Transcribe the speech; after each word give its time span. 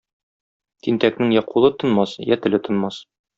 Тинтәкнең 0.87 1.35
я 1.35 1.43
кулы 1.51 1.71
тынмас, 1.85 2.17
я 2.31 2.39
теле 2.47 2.61
тынмас. 2.71 3.01